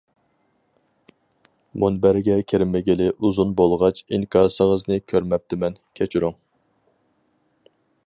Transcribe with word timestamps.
مۇنبەرگە 1.83 2.39
كىرمىگىلى 2.53 3.11
ئۇزۇن 3.21 3.53
بولغاچ 3.61 4.03
ئىنكاسىڭىزنى 4.09 5.01
كۆرمەپتىمەن، 5.15 5.81
كەچۈرۈڭ. 6.01 6.39